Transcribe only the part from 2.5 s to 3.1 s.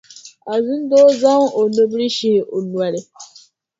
o noli.